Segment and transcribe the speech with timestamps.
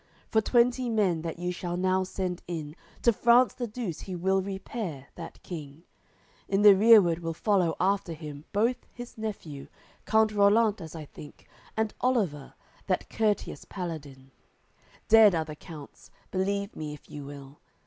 [0.31, 4.41] For twenty men that you shall now send in To France the Douce he will
[4.41, 5.83] repair, that King;
[6.47, 9.67] In the rereward will follow after him Both his nephew,
[10.07, 12.55] count Rollant, as I think, And Oliver,
[12.87, 14.31] that courteous paladin;
[15.07, 17.59] Dead are the counts, believe me if you will.